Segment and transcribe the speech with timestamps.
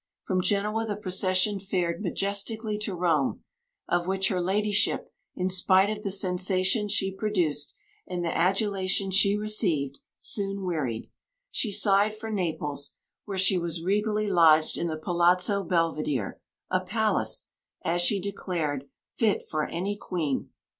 [0.23, 3.43] From Genoa the procession fared majestically to Rome,
[3.87, 7.75] of which her ladyship, in spite of the sensation she produced
[8.07, 11.11] and the adulation she received, soon wearied;
[11.51, 12.93] she sighed for Naples,
[13.25, 16.39] where she was regally lodged in the Palazzo Belvidere,
[16.71, 17.49] a Palace,
[17.83, 20.49] as she declared, "fit for any queen."